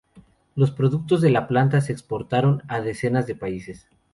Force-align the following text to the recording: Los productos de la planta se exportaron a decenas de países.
Los 0.55 0.71
productos 0.71 1.21
de 1.21 1.29
la 1.29 1.47
planta 1.47 1.79
se 1.79 1.91
exportaron 1.93 2.63
a 2.67 2.81
decenas 2.81 3.27
de 3.27 3.35
países. 3.35 3.87